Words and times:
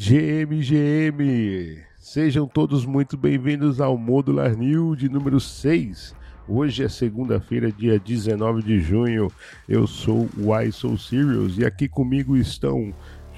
GMGM! 0.00 1.82
Sejam 1.98 2.46
todos 2.46 2.86
muito 2.86 3.16
bem-vindos 3.16 3.80
ao 3.80 3.98
Modular 3.98 4.56
New 4.56 4.94
de 4.94 5.08
número 5.08 5.40
6. 5.40 6.14
Hoje 6.46 6.84
é 6.84 6.88
segunda-feira, 6.88 7.72
dia 7.72 7.98
19 7.98 8.62
de 8.62 8.78
junho. 8.78 9.26
Eu 9.68 9.88
sou 9.88 10.28
o 10.38 10.56
I 10.56 10.70
Soul 10.70 10.96
Serious 10.96 11.58
e 11.58 11.64
aqui 11.64 11.88
comigo 11.88 12.36
estão 12.36 12.94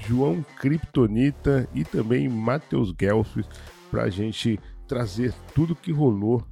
João 0.07 0.45
Kryptonita 0.59 1.67
e 1.75 1.83
também 1.83 2.29
Matheus 2.29 2.93
Guelph 2.93 3.39
para 3.91 4.03
a 4.03 4.11
gente 4.11 4.61
trazer 4.87 5.33
tudo 5.55 5.75
que 5.75 5.91
rolou 5.91 6.47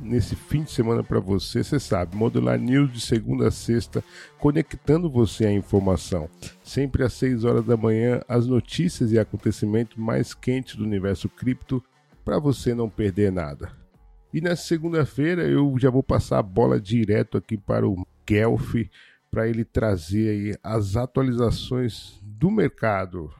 nesse 0.00 0.34
fim 0.34 0.62
de 0.62 0.70
semana 0.70 1.02
para 1.02 1.20
você. 1.20 1.62
Você 1.62 1.78
sabe, 1.78 2.16
Modular 2.16 2.58
News 2.58 2.92
de 2.92 3.00
segunda 3.00 3.48
a 3.48 3.50
sexta, 3.50 4.02
conectando 4.38 5.10
você 5.10 5.46
à 5.46 5.52
informação. 5.52 6.28
Sempre 6.62 7.04
às 7.04 7.12
6 7.14 7.44
horas 7.44 7.64
da 7.64 7.76
manhã, 7.76 8.20
as 8.28 8.46
notícias 8.46 9.12
e 9.12 9.18
acontecimentos 9.18 9.96
mais 9.96 10.34
quentes 10.34 10.76
do 10.76 10.84
universo 10.84 11.28
cripto 11.28 11.82
para 12.24 12.38
você 12.38 12.74
não 12.74 12.88
perder 12.88 13.30
nada. 13.30 13.72
E 14.32 14.40
nessa 14.40 14.62
segunda-feira 14.62 15.42
eu 15.42 15.74
já 15.78 15.90
vou 15.90 16.02
passar 16.02 16.38
a 16.38 16.42
bola 16.42 16.80
direto 16.80 17.36
aqui 17.36 17.56
para 17.56 17.86
o 17.86 18.06
Guelph 18.26 18.74
para 19.30 19.48
ele 19.48 19.64
trazer 19.64 20.28
aí 20.28 20.56
as 20.62 20.96
atualizações 20.96 22.18
do 22.22 22.50
mercado. 22.50 23.32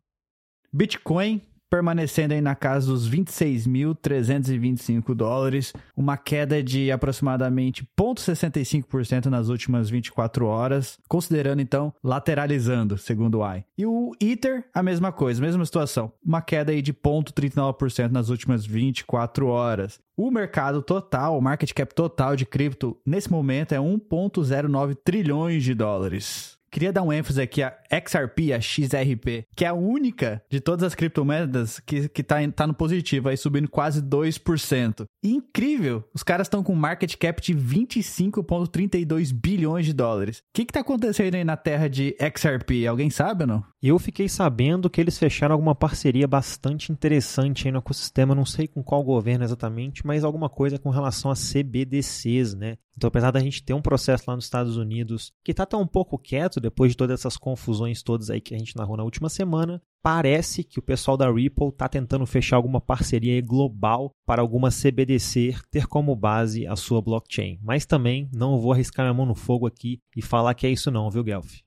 Bitcoin 0.73 1.43
permanecendo 1.71 2.35
aí 2.35 2.41
na 2.41 2.57
casa 2.57 2.89
dos 2.89 3.09
26.325 3.09 5.15
dólares, 5.15 5.73
uma 5.97 6.17
queda 6.17 6.61
de 6.63 6.91
aproximadamente 6.91 7.87
0,65% 7.99 9.27
nas 9.27 9.49
últimas 9.49 9.89
24 9.89 10.47
horas, 10.47 10.99
considerando 11.09 11.63
então 11.63 11.95
lateralizando, 12.03 12.99
segundo 12.99 13.39
o 13.39 13.45
AI. 13.45 13.65
E 13.79 13.87
o 13.87 14.11
Ether, 14.21 14.65
a 14.75 14.83
mesma 14.83 15.13
coisa, 15.13 15.41
mesma 15.41 15.65
situação, 15.65 16.13
uma 16.25 16.43
queda 16.43 16.73
aí 16.73 16.83
de 16.83 16.93
0,39% 16.93 18.11
nas 18.11 18.29
últimas 18.29 18.67
24 18.67 19.47
horas. 19.47 20.01
O 20.17 20.29
mercado 20.31 20.83
total, 20.83 21.39
o 21.39 21.41
market 21.41 21.73
cap 21.73 21.95
total 21.95 22.35
de 22.37 22.45
cripto 22.45 22.99
nesse 23.07 23.31
momento 23.31 23.73
é 23.73 23.79
1,09 23.79 24.97
trilhões 25.03 25.63
de 25.63 25.73
dólares. 25.73 26.60
Queria 26.71 26.93
dar 26.93 27.03
um 27.03 27.13
ênfase 27.13 27.43
aqui 27.43 27.63
a 27.63 27.77
XRP, 27.91 28.53
a 28.53 28.61
XRP, 28.61 29.45
que 29.57 29.65
é 29.65 29.69
a 29.69 29.75
única 29.75 30.41
de 30.49 30.61
todas 30.61 30.85
as 30.85 30.95
criptomoedas 30.95 31.81
que, 31.81 32.09
que 32.09 32.23
tá, 32.23 32.37
tá 32.55 32.65
no 32.65 32.75
positivo, 32.75 33.29
aí 33.29 33.37
subindo 33.37 33.69
quase 33.69 34.01
2%. 34.01 35.05
E 35.23 35.35
incrível! 35.35 36.05
Os 36.15 36.23
caras 36.23 36.47
estão 36.47 36.63
com 36.63 36.75
market 36.77 37.17
cap 37.17 37.43
de 37.43 37.53
25,32 37.55 39.33
bilhões 39.33 39.85
de 39.85 39.93
dólares. 39.93 40.39
O 40.39 40.43
que, 40.55 40.65
que 40.65 40.73
tá 40.73 40.81
acontecendo 40.81 41.35
aí 41.35 41.43
na 41.43 41.57
terra 41.57 41.89
de 41.89 42.17
XRP? 42.21 42.87
Alguém 42.87 43.11
sabe 43.11 43.43
ou 43.43 43.49
não? 43.49 43.65
Eu 43.83 43.99
fiquei 43.99 44.29
sabendo 44.29 44.89
que 44.89 45.01
eles 45.01 45.19
fecharam 45.19 45.55
alguma 45.55 45.75
parceria 45.75 46.29
bastante 46.29 46.93
interessante 46.93 47.67
aí 47.67 47.73
no 47.73 47.79
ecossistema, 47.79 48.35
não 48.35 48.45
sei 48.45 48.69
com 48.69 48.83
qual 48.83 49.03
governo 49.03 49.43
exatamente, 49.43 50.07
mas 50.07 50.23
alguma 50.23 50.49
coisa 50.49 50.79
com 50.79 50.91
relação 50.91 51.31
a 51.31 51.35
CBDCs, 51.35 52.55
né? 52.55 52.77
Então, 52.97 53.09
apesar 53.09 53.31
da 53.31 53.41
gente 53.41 53.63
ter 53.63 53.73
um 53.73 53.81
processo 53.81 54.25
lá 54.29 54.37
nos 54.37 54.45
Estados 54.45 54.77
Unidos 54.77 55.33
que 55.43 55.53
está 55.53 55.65
tão 55.65 55.81
um 55.81 55.87
pouco 55.87 56.19
quieto 56.19 56.60
depois 56.61 56.93
de 56.93 56.97
todas 56.97 57.21
essas 57.21 57.37
confusões 57.37 58.03
todas 58.03 58.31
aí 58.31 58.41
que 58.41 58.55
a 58.55 58.59
gente 58.59 58.77
narrou 58.77 58.97
na 58.97 59.03
última 59.03 59.29
semana, 59.29 59.83
parece 60.03 60.63
que 60.63 60.79
o 60.79 60.83
pessoal 60.83 61.17
da 61.17 61.31
Ripple 61.31 61.69
está 61.69 61.89
tentando 61.89 62.27
fechar 62.27 62.57
alguma 62.57 62.81
parceria 62.81 63.41
global 63.41 64.13
para 64.27 64.43
alguma 64.43 64.71
CBDC 64.71 65.57
ter 65.71 65.87
como 65.87 66.15
base 66.15 66.67
a 66.67 66.77
sua 66.77 67.03
blockchain. 67.03 67.59
Mas 67.63 67.87
também 67.87 68.29
não 68.33 68.61
vou 68.61 68.73
arriscar 68.73 69.05
minha 69.05 69.15
mão 69.15 69.27
no 69.27 69.35
fogo 69.35 69.67
aqui 69.67 70.01
e 70.17 70.23
falar 70.23 70.55
que 70.55 70.67
é 70.67 70.71
isso 70.71 70.91
não, 70.91 71.11
viu, 71.11 71.25
Guelph? 71.25 71.61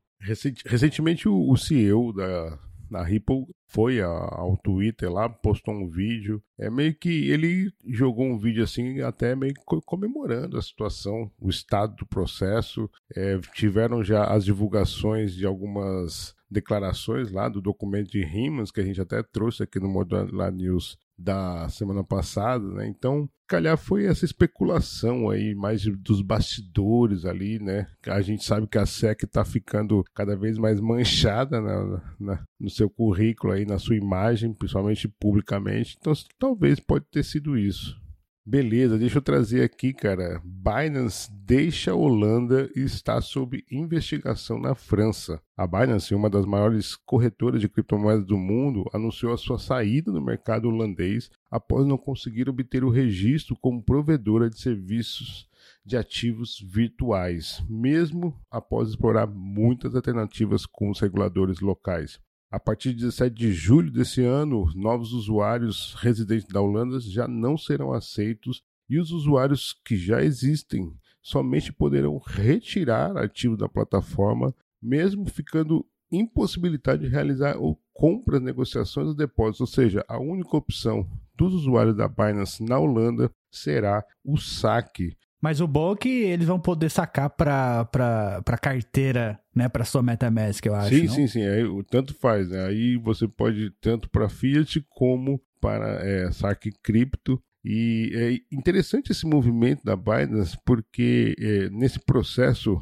Recentemente 0.66 1.28
o 1.28 1.56
CEO 1.58 2.14
da, 2.14 2.58
da 2.94 3.04
Ripple 3.04 3.48
foi 3.68 4.00
ao 4.02 4.56
Twitter 4.58 5.12
lá, 5.12 5.28
postou 5.28 5.74
um 5.74 5.88
vídeo. 5.88 6.42
É 6.60 6.70
meio 6.70 6.94
que 6.94 7.30
ele 7.30 7.74
jogou 7.88 8.26
um 8.26 8.38
vídeo 8.38 8.64
assim, 8.64 9.02
até 9.02 9.36
meio 9.36 9.56
comemorando 9.86 10.58
a 10.58 10.62
situação, 10.62 11.30
o 11.42 11.50
estado 11.50 11.96
do 11.96 12.06
processo. 12.06 12.90
É, 13.16 13.40
tiveram 13.56 14.03
já 14.03 14.26
as 14.26 14.46
divulgações 14.46 15.34
de 15.34 15.46
algumas 15.46 16.36
declarações 16.53 17.31
lá 17.31 17.50
do 17.50 17.59
documento 17.59 18.12
de 18.12 18.24
Rimas, 18.24 18.72
que 18.72 18.80
a 18.80 18.86
gente 18.86 19.02
até 19.02 19.22
trouxe 19.24 19.64
aqui 19.64 19.80
no 19.80 19.90
Modular 19.90 20.52
News 20.52 20.97
da 21.18 21.68
semana 21.69 22.03
passada, 22.03 22.66
né? 22.66 22.88
Então, 22.88 23.30
calhar 23.47 23.78
foi 23.78 24.06
essa 24.06 24.25
especulação 24.25 25.30
aí, 25.30 25.53
mais 25.53 25.86
dos 25.86 26.22
bastidores 26.22 27.24
ali, 27.24 27.59
né? 27.59 27.88
A 28.08 28.22
gente 28.22 28.44
sabe 28.44 28.68
que 28.68 28.80
a 28.80 28.86
SEC 28.86 29.24
está 29.24 29.46
ficando 29.46 30.03
cada 30.16 30.36
vez 30.36 30.58
mais 30.58 30.80
manchada 30.80 31.62
na, 31.62 32.02
na, 32.19 32.44
no 32.59 32.70
seu 32.70 32.90
currículo 32.90 33.53
aí, 33.53 33.64
na 33.64 33.78
sua 33.78 33.96
imagem, 33.96 34.53
principalmente 34.53 35.08
publicamente. 35.08 35.96
Então, 36.00 36.14
talvez 36.40 36.80
pode 36.80 37.06
ter 37.12 37.24
sido 37.24 37.56
isso. 37.56 38.02
Beleza, 38.46 38.98
deixa 38.98 39.20
eu 39.20 39.22
trazer 39.22 39.64
aqui, 39.64 39.94
cara. 39.94 40.42
Binance 40.44 41.31
deixa 41.31 41.92
a 41.92 41.96
Holanda 41.96 42.70
e 42.76 42.81
está 42.81 43.22
sob 43.22 43.64
investigação 43.72 44.59
na 44.59 44.76
França. 44.76 45.42
A 45.56 45.66
Binance, 45.66 46.14
uma 46.14 46.30
das 46.30 46.46
maiores 46.46 46.98
corretoras 46.98 47.62
de 47.62 47.70
criptomoedas 47.70 48.26
do 48.26 48.38
mundo, 48.38 48.84
anunciou 48.92 49.32
a 49.34 49.38
sua 49.38 49.58
saída 49.58 50.12
do 50.12 50.22
mercado 50.22 50.68
holandês 50.68 51.30
após 51.50 51.88
não 51.88 51.98
conseguir 51.98 52.50
obter 52.50 52.84
o 52.84 52.90
registro 52.90 53.56
como 53.62 53.82
provedora 53.82 54.50
de 54.50 54.59
serviços 54.59 55.48
de 55.86 55.96
ativos 55.96 56.59
virtuais, 56.59 57.64
mesmo 57.70 58.38
após 58.52 58.90
explorar 58.90 59.26
muitas 59.26 59.96
alternativas 59.96 60.66
com 60.66 60.90
os 60.90 61.00
reguladores 61.00 61.62
locais. 61.62 62.20
A 62.53 62.59
partir 62.59 62.90
de 62.90 63.06
17 63.06 63.36
de 63.36 63.52
julho 63.52 63.90
desse 63.90 64.24
ano, 64.24 64.72
novos 64.75 65.12
usuários 65.12 65.96
residentes 65.96 66.47
da 66.50 66.62
Holanda 66.62 67.00
já 67.00 67.28
não 67.28 67.58
serão 67.58 67.91
aceitos 67.91 68.62
e 68.88 69.00
os 69.00 69.09
usuários 69.09 69.74
que 69.84 69.97
já 69.97 70.24
existem 70.24 70.96
somente 71.19 71.74
poderão 71.74 72.19
retirar 72.19 73.18
ativos 73.18 73.58
da 73.58 73.68
plataforma, 73.68 74.53
mesmo 74.80 75.25
ficando 75.25 75.84
impossibilitado 76.12 77.02
de 77.02 77.09
realizar 77.09 77.58
ou 77.58 77.81
compras, 77.91 78.40
negociações 78.40 79.08
ou 79.08 79.16
depósitos. 79.16 79.62
Ou 79.62 79.68
seja, 79.68 80.06
a 80.08 80.20
única 80.20 80.56
opção 80.56 81.09
dos 81.35 81.56
usuários 81.56 81.96
da 81.96 82.08
Binance 82.08 82.64
na 82.64 82.78
Holanda 82.78 83.31
será 83.50 84.06
o 84.24 84.38
saque 84.38 85.18
mas 85.44 85.59
o 85.59 85.68
bom 85.68 85.92
é 85.92 85.98
que 85.98 86.08
eles 86.08 86.48
vão 86.48 86.58
poder 86.58 86.90
sacar 86.90 87.30
para 87.30 87.84
para 87.84 88.58
carteira, 88.58 89.38
né, 89.54 89.68
para 89.68 89.84
sua 89.84 90.02
MetaMask, 90.02 90.66
eu 90.66 90.74
acho. 90.74 90.96
Sim, 90.96 91.06
não? 91.06 91.14
sim, 91.14 91.28
sim. 91.28 91.46
Aí, 91.46 91.66
tanto 91.92 92.14
faz, 92.14 92.48
né? 92.48 92.66
Aí 92.66 92.96
você 92.96 93.28
pode 93.28 93.70
tanto 93.82 94.09
para 94.09 94.30
Fiat 94.30 94.80
como 94.88 95.42
para 95.59 96.00
é, 96.02 96.32
saque 96.32 96.72
cripto. 96.72 97.44
E 97.62 98.09
é 98.14 98.56
interessante 98.56 99.12
esse 99.12 99.26
movimento 99.26 99.84
da 99.84 99.98
Binance 99.98 100.58
porque 100.66 101.36
é, 101.38 101.70
nesse 101.70 102.00
processo 102.00 102.82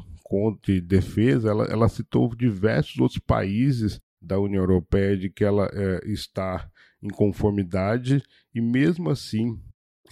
de 0.62 0.80
defesa 0.80 1.50
ela, 1.50 1.64
ela 1.64 1.88
citou 1.88 2.32
diversos 2.34 2.96
outros 2.98 3.18
países 3.18 4.00
da 4.20 4.38
União 4.38 4.62
Europeia 4.62 5.16
de 5.16 5.28
que 5.28 5.44
ela 5.44 5.68
é, 5.72 6.00
está 6.10 6.70
em 7.02 7.08
conformidade 7.08 8.22
e 8.54 8.60
mesmo 8.60 9.10
assim 9.10 9.60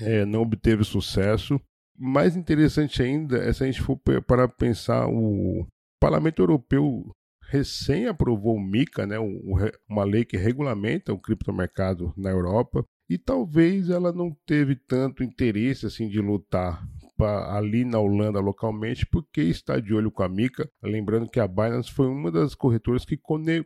é, 0.01 0.27
não 0.27 0.43
obteve 0.43 0.83
sucesso 0.83 1.61
mais 2.01 2.35
interessante 2.35 3.03
ainda 3.03 3.37
é 3.37 3.53
se 3.53 3.63
a 3.63 3.67
gente 3.67 3.83
for 3.83 4.01
para 4.27 4.49
pensar 4.49 5.07
o 5.07 5.67
Parlamento 6.01 6.41
Europeu 6.41 7.05
recém 7.51 8.07
aprovou 8.07 8.57
o 8.57 8.61
MiCA, 8.61 9.07
né, 9.07 9.17
uma 9.89 10.05
lei 10.05 10.25
que 10.25 10.37
regulamenta 10.37 11.13
o 11.13 11.21
criptomercado 11.21 12.15
na 12.17 12.31
Europa, 12.31 12.85
e 13.09 13.19
talvez 13.19 13.91
ela 13.91 14.13
não 14.13 14.35
teve 14.47 14.77
tanto 14.77 15.25
interesse 15.25 15.85
assim 15.85 16.09
de 16.09 16.21
lutar 16.21 16.83
ali 17.51 17.85
na 17.85 17.99
Holanda 17.99 18.41
localmente, 18.41 19.05
porque 19.05 19.43
está 19.43 19.79
de 19.79 19.93
olho 19.93 20.11
com 20.11 20.23
a 20.23 20.29
Mica. 20.29 20.67
Lembrando 20.83 21.29
que 21.29 21.39
a 21.39 21.47
Binance 21.47 21.91
foi 21.91 22.07
uma 22.07 22.31
das 22.31 22.55
corretoras 22.55 23.05
que 23.05 23.19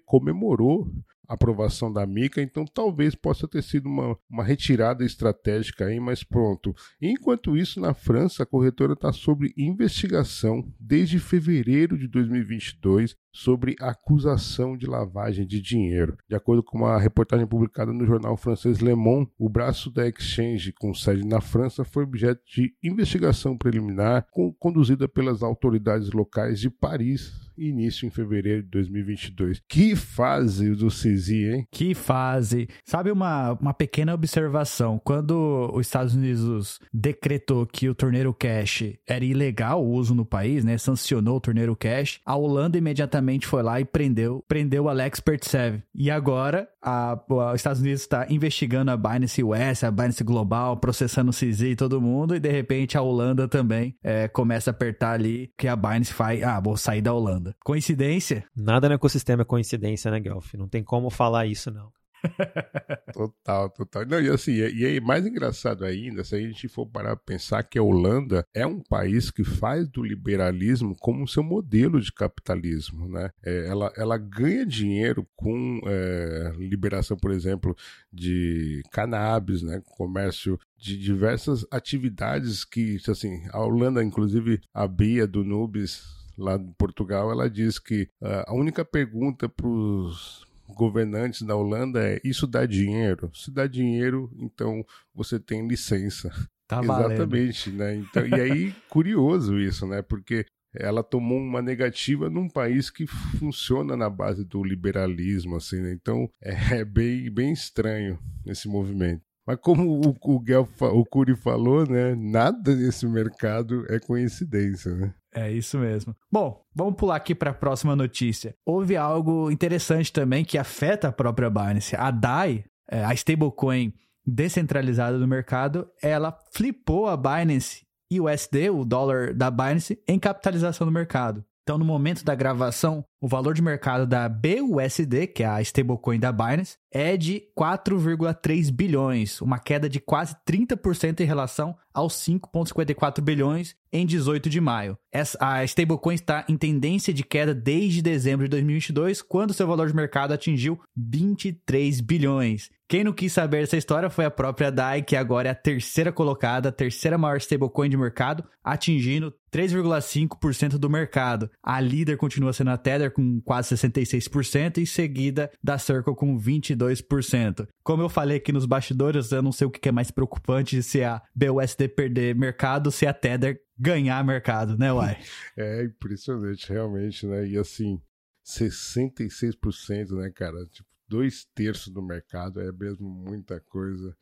comemorou 0.04 0.90
aprovação 1.28 1.92
da 1.92 2.06
Mica, 2.06 2.42
então 2.42 2.64
talvez 2.64 3.14
possa 3.14 3.48
ter 3.48 3.62
sido 3.62 3.86
uma, 3.86 4.16
uma 4.28 4.44
retirada 4.44 5.04
estratégica 5.04 5.86
aí, 5.86 5.98
mas 6.00 6.22
pronto. 6.22 6.74
Enquanto 7.00 7.56
isso, 7.56 7.80
na 7.80 7.94
França, 7.94 8.42
a 8.42 8.46
corretora 8.46 8.92
está 8.94 9.12
sob 9.12 9.52
investigação 9.56 10.64
desde 10.78 11.18
fevereiro 11.18 11.98
de 11.98 12.08
2022 12.08 13.16
sobre 13.32 13.74
acusação 13.80 14.76
de 14.76 14.86
lavagem 14.86 15.46
de 15.46 15.60
dinheiro. 15.60 16.16
De 16.28 16.36
acordo 16.36 16.62
com 16.62 16.78
uma 16.78 16.98
reportagem 16.98 17.46
publicada 17.46 17.92
no 17.92 18.06
jornal 18.06 18.36
francês 18.36 18.78
Le 18.78 18.94
Monde, 18.94 19.30
o 19.36 19.48
braço 19.48 19.90
da 19.90 20.06
Exchange, 20.08 20.72
com 20.72 20.94
sede 20.94 21.26
na 21.26 21.40
França, 21.40 21.84
foi 21.84 22.04
objeto 22.04 22.40
de 22.46 22.72
investigação 22.82 23.58
preliminar 23.58 24.26
conduzida 24.58 25.08
pelas 25.08 25.42
autoridades 25.42 26.12
locais 26.12 26.60
de 26.60 26.70
Paris 26.70 27.43
início 27.56 28.06
em 28.06 28.10
fevereiro 28.10 28.62
de 28.62 28.68
2022. 28.68 29.60
Que 29.68 29.94
fase 29.96 30.74
do 30.74 30.90
CISI, 30.90 31.44
hein? 31.44 31.66
Que 31.70 31.94
fase. 31.94 32.68
Sabe 32.84 33.10
uma, 33.10 33.52
uma 33.52 33.74
pequena 33.74 34.14
observação? 34.14 35.00
Quando 35.02 35.70
os 35.72 35.86
Estados 35.86 36.14
Unidos 36.14 36.78
decretou 36.92 37.66
que 37.66 37.88
o 37.88 37.94
torneiro 37.94 38.32
cash 38.32 38.94
era 39.06 39.24
ilegal 39.24 39.84
o 39.84 39.90
uso 39.90 40.14
no 40.14 40.24
país, 40.24 40.64
né? 40.64 40.78
Sancionou 40.78 41.36
o 41.36 41.40
torneiro 41.40 41.76
cash, 41.76 42.20
a 42.24 42.36
Holanda 42.36 42.78
imediatamente 42.78 43.46
foi 43.46 43.62
lá 43.62 43.80
e 43.80 43.84
prendeu, 43.84 44.44
prendeu 44.48 44.88
Alex 44.88 45.20
Pertsev. 45.20 45.82
E 45.94 46.10
agora 46.10 46.68
a, 46.82 47.18
os 47.28 47.56
Estados 47.56 47.80
Unidos 47.80 48.02
está 48.02 48.26
investigando 48.28 48.90
a 48.90 48.96
Binance 48.96 49.42
US, 49.42 49.84
a 49.84 49.90
Binance 49.90 50.22
Global, 50.22 50.76
processando 50.76 51.30
o 51.30 51.34
CZ 51.34 51.62
e 51.62 51.76
todo 51.76 52.00
mundo, 52.00 52.36
e 52.36 52.40
de 52.40 52.50
repente 52.50 52.96
a 52.98 53.02
Holanda 53.02 53.48
também 53.48 53.96
é, 54.02 54.28
começa 54.28 54.70
a 54.70 54.72
apertar 54.72 55.12
ali 55.12 55.50
que 55.56 55.66
a 55.66 55.76
Binance 55.76 56.12
faz, 56.12 56.42
ah, 56.42 56.60
vou 56.60 56.76
sair 56.76 57.00
da 57.00 57.12
Holanda. 57.12 57.43
Coincidência? 57.64 58.44
Nada 58.56 58.88
no 58.88 58.94
ecossistema 58.94 59.42
é 59.42 59.44
coincidência, 59.44 60.10
né, 60.10 60.20
Guelph? 60.20 60.54
Não 60.54 60.68
tem 60.68 60.82
como 60.82 61.10
falar 61.10 61.46
isso, 61.46 61.70
não. 61.70 61.92
total, 63.12 63.70
total. 63.70 64.06
Não, 64.06 64.20
e 64.20 64.28
assim, 64.28 64.52
e 64.52 64.84
é 64.84 65.00
mais 65.00 65.26
engraçado 65.26 65.84
ainda, 65.84 66.24
se 66.24 66.34
a 66.34 66.40
gente 66.40 66.68
for 66.68 66.86
parar 66.86 67.12
a 67.12 67.16
pensar 67.16 67.62
que 67.62 67.78
a 67.78 67.82
Holanda 67.82 68.46
é 68.54 68.66
um 68.66 68.80
país 68.80 69.30
que 69.30 69.44
faz 69.44 69.88
do 69.88 70.02
liberalismo 70.02 70.96
como 70.98 71.28
seu 71.28 71.42
modelo 71.42 72.00
de 72.00 72.12
capitalismo, 72.12 73.08
né? 73.08 73.30
É, 73.44 73.66
ela, 73.66 73.92
ela 73.96 74.18
ganha 74.18 74.64
dinheiro 74.64 75.26
com 75.36 75.80
é, 75.86 76.52
liberação, 76.58 77.16
por 77.16 77.30
exemplo, 77.30 77.76
de 78.12 78.82
cannabis, 78.90 79.62
né? 79.62 79.80
Comércio 79.84 80.58
de 80.76 80.98
diversas 80.98 81.66
atividades 81.70 82.64
que, 82.64 82.98
assim, 83.08 83.46
a 83.50 83.60
Holanda, 83.60 84.02
inclusive, 84.02 84.60
a 84.72 84.86
Bia 84.86 85.26
do 85.26 85.44
Nubes 85.44 86.23
lá 86.36 86.56
de 86.56 86.72
Portugal, 86.78 87.30
ela 87.30 87.48
diz 87.48 87.78
que 87.78 88.08
uh, 88.20 88.44
a 88.46 88.54
única 88.54 88.84
pergunta 88.84 89.48
para 89.48 89.66
os 89.66 90.46
governantes 90.68 91.42
da 91.42 91.56
Holanda 91.56 92.02
é: 92.02 92.20
isso 92.24 92.46
dá 92.46 92.66
dinheiro? 92.66 93.30
Se 93.34 93.50
dá 93.50 93.66
dinheiro, 93.66 94.30
então 94.38 94.84
você 95.14 95.38
tem 95.38 95.66
licença. 95.66 96.30
Tá 96.66 96.80
Exatamente, 96.82 97.70
né? 97.70 97.94
Então, 97.96 98.26
e 98.26 98.34
aí, 98.34 98.74
curioso 98.88 99.58
isso, 99.58 99.86
né? 99.86 100.00
Porque 100.00 100.46
ela 100.74 101.04
tomou 101.04 101.38
uma 101.38 101.62
negativa 101.62 102.28
num 102.28 102.48
país 102.48 102.90
que 102.90 103.06
funciona 103.06 103.96
na 103.96 104.10
base 104.10 104.44
do 104.44 104.64
liberalismo, 104.64 105.56
assim, 105.56 105.80
né? 105.80 105.92
Então 105.92 106.28
é, 106.42 106.80
é 106.80 106.84
bem, 106.84 107.30
bem 107.30 107.52
estranho 107.52 108.18
esse 108.46 108.68
movimento. 108.68 109.22
Mas 109.46 109.58
como 109.60 110.00
o, 110.00 110.16
o, 110.22 110.40
Guel, 110.40 110.66
o 110.80 111.04
Curi 111.04 111.36
falou, 111.36 111.86
né? 111.86 112.14
Nada 112.14 112.74
nesse 112.74 113.06
mercado 113.06 113.84
é 113.92 113.98
coincidência, 114.00 114.94
né? 114.94 115.14
É 115.34 115.50
isso 115.50 115.76
mesmo. 115.78 116.14
Bom, 116.30 116.64
vamos 116.72 116.94
pular 116.94 117.16
aqui 117.16 117.34
para 117.34 117.50
a 117.50 117.54
próxima 117.54 117.96
notícia. 117.96 118.54
Houve 118.64 118.96
algo 118.96 119.50
interessante 119.50 120.12
também 120.12 120.44
que 120.44 120.56
afeta 120.56 121.08
a 121.08 121.12
própria 121.12 121.50
Binance. 121.50 121.96
A 121.96 122.12
DAI, 122.12 122.64
é, 122.88 123.04
a 123.04 123.12
stablecoin 123.12 123.92
descentralizada 124.24 125.18
do 125.18 125.26
mercado, 125.26 125.88
ela 126.00 126.38
flipou 126.52 127.08
a 127.08 127.16
Binance 127.16 127.84
e 128.10 128.20
o 128.20 128.24
USD, 128.24 128.70
o 128.70 128.84
dólar 128.84 129.34
da 129.34 129.50
Binance, 129.50 129.98
em 130.06 130.18
capitalização 130.18 130.86
do 130.86 130.92
mercado. 130.92 131.44
Então, 131.64 131.78
no 131.78 131.84
momento 131.84 132.22
da 132.22 132.34
gravação, 132.34 133.02
o 133.22 133.26
valor 133.26 133.54
de 133.54 133.62
mercado 133.62 134.06
da 134.06 134.28
BUSD, 134.28 135.28
que 135.28 135.42
é 135.42 135.46
a 135.46 135.62
stablecoin 135.62 136.20
da 136.20 136.30
Binance, 136.30 136.76
é 136.92 137.16
de 137.16 137.42
4,3 137.58 138.70
bilhões, 138.70 139.40
uma 139.40 139.58
queda 139.58 139.88
de 139.88 139.98
quase 139.98 140.36
30% 140.46 141.20
em 141.20 141.24
relação 141.24 141.74
aos 141.94 142.16
5,54 142.16 143.22
bilhões 143.22 143.74
em 143.90 144.04
18 144.04 144.50
de 144.50 144.60
maio. 144.60 144.98
A 145.40 145.64
stablecoin 145.64 146.14
está 146.14 146.44
em 146.50 146.58
tendência 146.58 147.14
de 147.14 147.24
queda 147.24 147.54
desde 147.54 148.02
dezembro 148.02 148.44
de 148.44 148.50
2022, 148.50 149.22
quando 149.22 149.54
seu 149.54 149.66
valor 149.66 149.88
de 149.88 149.96
mercado 149.96 150.34
atingiu 150.34 150.78
23 150.94 152.02
bilhões. 152.02 152.68
Quem 152.94 153.02
não 153.02 153.12
quis 153.12 153.32
saber 153.32 153.62
dessa 153.62 153.76
história 153.76 154.08
foi 154.08 154.24
a 154.24 154.30
própria 154.30 154.70
DAI, 154.70 155.02
que 155.02 155.16
agora 155.16 155.48
é 155.48 155.50
a 155.50 155.54
terceira 155.56 156.12
colocada, 156.12 156.68
a 156.68 156.72
terceira 156.72 157.18
maior 157.18 157.38
stablecoin 157.38 157.90
de 157.90 157.96
mercado, 157.96 158.44
atingindo 158.62 159.34
3,5% 159.52 160.78
do 160.78 160.88
mercado. 160.88 161.50
A 161.60 161.80
líder 161.80 162.16
continua 162.16 162.52
sendo 162.52 162.70
a 162.70 162.78
Tether 162.78 163.10
com 163.10 163.40
quase 163.40 163.74
66% 163.74 164.78
e 164.78 164.86
seguida 164.86 165.50
da 165.60 165.76
Circle 165.76 166.14
com 166.14 166.38
22%. 166.38 167.66
Como 167.82 168.00
eu 168.00 168.08
falei 168.08 168.36
aqui 168.36 168.52
nos 168.52 168.64
bastidores, 168.64 169.32
eu 169.32 169.42
não 169.42 169.50
sei 169.50 169.66
o 169.66 169.70
que 169.72 169.88
é 169.88 169.90
mais 169.90 170.12
preocupante 170.12 170.80
se 170.80 171.02
a 171.02 171.20
BUSD 171.34 171.88
perder 171.88 172.36
mercado, 172.36 172.92
se 172.92 173.08
a 173.08 173.12
Tether 173.12 173.60
ganhar 173.76 174.24
mercado, 174.24 174.78
né, 174.78 174.92
Uai? 174.92 175.18
É 175.58 175.82
impressionante, 175.82 176.72
realmente, 176.72 177.26
né? 177.26 177.44
E 177.44 177.58
assim, 177.58 178.00
66%, 178.46 180.12
né, 180.12 180.30
cara? 180.32 180.64
Tipo, 180.66 180.93
dois 181.08 181.46
terços 181.54 181.92
do 181.92 182.02
mercado 182.02 182.60
é 182.60 182.72
mesmo 182.72 183.08
muita 183.08 183.60
coisa. 183.60 184.16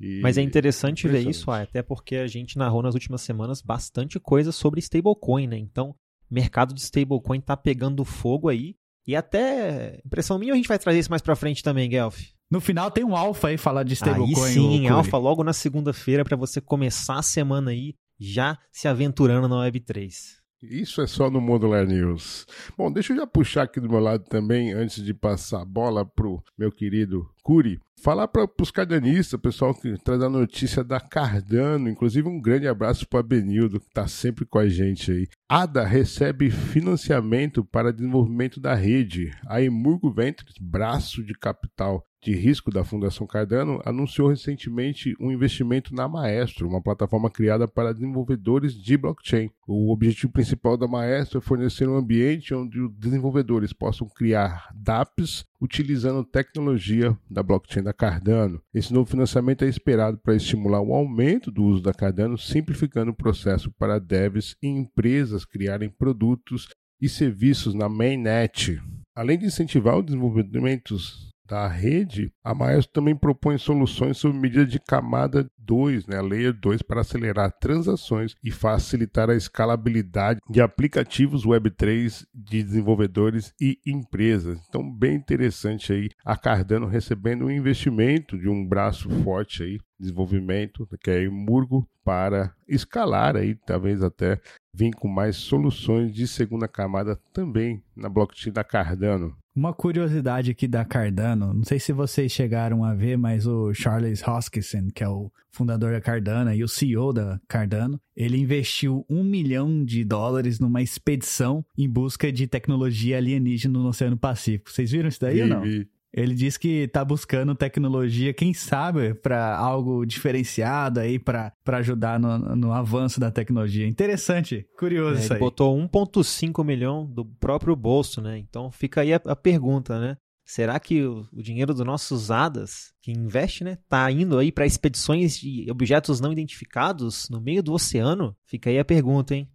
E... 0.00 0.20
Mas 0.20 0.36
é 0.36 0.42
interessante 0.42 1.06
ver 1.06 1.28
isso, 1.28 1.50
até 1.50 1.82
porque 1.82 2.16
a 2.16 2.26
gente 2.26 2.58
narrou 2.58 2.82
nas 2.82 2.94
últimas 2.94 3.22
semanas 3.22 3.62
bastante 3.62 4.18
coisa 4.18 4.52
sobre 4.52 4.80
stablecoin, 4.80 5.46
né? 5.46 5.56
Então, 5.56 5.94
mercado 6.30 6.74
de 6.74 6.80
stablecoin 6.80 7.40
tá 7.40 7.56
pegando 7.56 8.04
fogo 8.04 8.48
aí. 8.48 8.76
E 9.06 9.14
até, 9.14 10.00
impressão 10.04 10.38
minha, 10.38 10.52
a 10.52 10.56
gente 10.56 10.68
vai 10.68 10.78
trazer 10.78 10.98
isso 10.98 11.10
mais 11.10 11.22
pra 11.22 11.36
frente 11.36 11.62
também, 11.62 11.88
Guelph. 11.88 12.18
No 12.50 12.60
final 12.60 12.90
tem 12.90 13.04
um 13.04 13.16
alfa 13.16 13.48
aí 13.48 13.56
falar 13.56 13.82
de 13.82 13.94
stablecoin. 13.94 14.44
Aí 14.44 14.54
sim, 14.54 14.88
alfa 14.88 15.18
logo 15.18 15.44
na 15.44 15.52
segunda-feira 15.52 16.24
para 16.24 16.36
você 16.36 16.60
começar 16.60 17.18
a 17.18 17.22
semana 17.22 17.70
aí 17.70 17.94
já 18.18 18.58
se 18.72 18.88
aventurando 18.88 19.48
na 19.48 19.56
Web3. 19.56 20.43
Isso 20.70 21.02
é 21.02 21.06
só 21.06 21.30
no 21.30 21.40
Modular 21.40 21.86
News. 21.86 22.46
Bom, 22.76 22.90
deixa 22.90 23.12
eu 23.12 23.18
já 23.18 23.26
puxar 23.26 23.64
aqui 23.64 23.80
do 23.80 23.88
meu 23.88 24.00
lado 24.00 24.24
também, 24.24 24.72
antes 24.72 25.04
de 25.04 25.12
passar 25.12 25.62
a 25.62 25.64
bola 25.64 26.06
pro 26.06 26.42
meu 26.56 26.72
querido 26.72 27.28
Curi. 27.42 27.78
Falar 28.02 28.28
para 28.28 28.46
os 28.60 28.70
cardanistas, 28.70 29.40
pessoal 29.40 29.74
que 29.74 29.96
traz 30.02 30.22
a 30.22 30.28
notícia 30.28 30.84
da 30.84 31.00
Cardano, 31.00 31.88
inclusive 31.88 32.28
um 32.28 32.40
grande 32.40 32.68
abraço 32.68 33.08
para 33.08 33.22
Benildo, 33.22 33.80
que 33.80 33.86
está 33.86 34.06
sempre 34.06 34.44
com 34.44 34.58
a 34.58 34.68
gente 34.68 35.10
aí. 35.10 35.26
ADA 35.48 35.84
recebe 35.84 36.50
financiamento 36.50 37.64
para 37.64 37.92
desenvolvimento 37.92 38.60
da 38.60 38.74
rede. 38.74 39.30
A 39.46 39.62
Emurgo 39.62 40.12
Ventures, 40.12 40.54
braço 40.60 41.22
de 41.22 41.34
capital 41.34 42.04
de 42.24 42.34
risco 42.34 42.70
da 42.70 42.82
Fundação 42.82 43.26
Cardano, 43.26 43.80
anunciou 43.84 44.28
recentemente 44.28 45.14
um 45.20 45.30
investimento 45.30 45.94
na 45.94 46.08
Maestro, 46.08 46.66
uma 46.66 46.82
plataforma 46.82 47.30
criada 47.30 47.68
para 47.68 47.92
desenvolvedores 47.92 48.72
de 48.74 48.96
blockchain. 48.96 49.50
O 49.68 49.92
objetivo 49.92 50.32
principal 50.32 50.76
da 50.76 50.88
Maestro 50.88 51.38
é 51.38 51.42
fornecer 51.42 51.86
um 51.86 51.96
ambiente 51.96 52.54
onde 52.54 52.80
os 52.80 52.90
desenvolvedores 52.96 53.74
possam 53.74 54.08
criar 54.08 54.70
dApps 54.74 55.44
utilizando 55.60 56.24
tecnologia 56.24 57.16
da 57.30 57.42
blockchain 57.42 57.82
da 57.82 57.92
Cardano. 57.92 58.60
Esse 58.72 58.92
novo 58.92 59.10
financiamento 59.10 59.64
é 59.64 59.68
esperado 59.68 60.16
para 60.16 60.34
estimular 60.34 60.80
o 60.80 60.94
aumento 60.94 61.50
do 61.50 61.62
uso 61.62 61.82
da 61.82 61.92
Cardano, 61.92 62.38
simplificando 62.38 63.10
o 63.10 63.16
processo 63.16 63.70
para 63.72 63.98
devs 63.98 64.56
e 64.62 64.66
empresas 64.66 65.44
criarem 65.44 65.90
produtos 65.90 66.68
e 67.00 67.08
serviços 67.08 67.74
na 67.74 67.88
mainnet. 67.88 68.80
Além 69.14 69.38
de 69.38 69.46
incentivar 69.46 69.96
o 69.96 70.02
desenvolvimento 70.02 70.96
da 71.46 71.68
rede, 71.68 72.32
a 72.42 72.54
Maestro 72.54 72.92
também 72.92 73.14
propõe 73.14 73.58
soluções 73.58 74.16
sob 74.16 74.38
medida 74.38 74.64
de 74.64 74.78
camada 74.78 75.46
2, 75.58 76.06
né, 76.06 76.20
Layer 76.20 76.52
2, 76.52 76.82
para 76.82 77.00
acelerar 77.00 77.52
transações 77.58 78.34
e 78.42 78.50
facilitar 78.50 79.30
a 79.30 79.34
escalabilidade 79.34 80.40
de 80.48 80.60
aplicativos 80.60 81.46
Web3 81.46 82.24
de 82.34 82.62
desenvolvedores 82.62 83.52
e 83.60 83.78
empresas. 83.86 84.58
Então, 84.68 84.90
bem 84.90 85.16
interessante 85.16 85.92
aí 85.92 86.08
a 86.24 86.36
Cardano 86.36 86.86
recebendo 86.86 87.46
um 87.46 87.50
investimento 87.50 88.38
de 88.38 88.48
um 88.48 88.66
braço 88.66 89.08
forte 89.22 89.62
aí, 89.62 89.78
desenvolvimento, 89.98 90.86
que 91.02 91.10
é 91.10 91.28
Murgo, 91.28 91.86
para 92.04 92.54
escalar 92.68 93.34
aí, 93.34 93.54
talvez 93.54 94.02
até 94.02 94.38
vir 94.74 94.94
com 94.94 95.08
mais 95.08 95.36
soluções 95.36 96.12
de 96.12 96.28
segunda 96.28 96.68
camada 96.68 97.16
também 97.32 97.82
na 97.96 98.08
blockchain 98.08 98.52
da 98.52 98.62
Cardano. 98.62 99.34
Uma 99.56 99.72
curiosidade 99.72 100.50
aqui 100.50 100.66
da 100.66 100.84
Cardano, 100.84 101.54
não 101.54 101.62
sei 101.62 101.78
se 101.78 101.92
vocês 101.92 102.32
chegaram 102.32 102.82
a 102.84 102.92
ver, 102.92 103.16
mas 103.16 103.46
o 103.46 103.72
Charles 103.72 104.20
Hoskinson, 104.26 104.88
que 104.92 105.04
é 105.04 105.08
o 105.08 105.30
fundador 105.52 105.92
da 105.92 106.00
Cardano 106.00 106.52
e 106.52 106.64
o 106.64 106.68
CEO 106.68 107.12
da 107.12 107.40
Cardano, 107.46 108.00
ele 108.16 108.36
investiu 108.36 109.06
um 109.08 109.22
milhão 109.22 109.84
de 109.84 110.04
dólares 110.04 110.58
numa 110.58 110.82
expedição 110.82 111.64
em 111.78 111.88
busca 111.88 112.32
de 112.32 112.48
tecnologia 112.48 113.16
alienígena 113.16 113.78
no 113.78 113.86
Oceano 113.86 114.18
Pacífico. 114.18 114.72
Vocês 114.72 114.90
viram 114.90 115.08
isso 115.08 115.20
daí 115.20 115.36
vi, 115.36 115.42
ou 115.42 115.46
não? 115.48 115.62
Vi. 115.62 115.88
Ele 116.16 116.32
diz 116.32 116.56
que 116.56 116.84
está 116.84 117.04
buscando 117.04 117.56
tecnologia, 117.56 118.32
quem 118.32 118.54
sabe, 118.54 119.14
para 119.14 119.56
algo 119.56 120.06
diferenciado 120.06 121.00
aí, 121.00 121.18
para 121.18 121.52
ajudar 121.66 122.20
no, 122.20 122.38
no, 122.54 122.72
avanço 122.72 123.18
da 123.18 123.32
tecnologia. 123.32 123.84
Interessante, 123.84 124.64
curioso 124.78 125.16
é, 125.16 125.20
isso 125.24 125.32
aí. 125.32 125.38
Ele 125.38 125.44
botou 125.44 125.76
1,5 125.76 126.64
milhão 126.64 127.04
do 127.04 127.24
próprio 127.24 127.74
bolso, 127.74 128.20
né? 128.20 128.38
Então 128.38 128.70
fica 128.70 129.00
aí 129.00 129.12
a, 129.12 129.20
a 129.26 129.34
pergunta, 129.34 129.98
né? 129.98 130.16
Será 130.44 130.78
que 130.78 131.02
o, 131.02 131.26
o, 131.32 131.42
dinheiro 131.42 131.74
dos 131.74 131.84
nossos 131.84 132.30
ADAS, 132.30 132.92
que 133.02 133.10
investe, 133.10 133.64
né, 133.64 133.78
tá 133.88 134.08
indo 134.10 134.38
aí 134.38 134.52
para 134.52 134.66
expedições 134.66 135.36
de 135.38 135.66
objetos 135.70 136.20
não 136.20 136.30
identificados 136.30 137.28
no 137.28 137.40
meio 137.40 137.62
do 137.62 137.72
oceano? 137.72 138.36
Fica 138.46 138.70
aí 138.70 138.78
a 138.78 138.84
pergunta, 138.84 139.34
hein? 139.34 139.48